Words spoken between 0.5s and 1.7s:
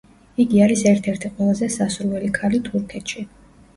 არის ერთ-ერთი ყველაზე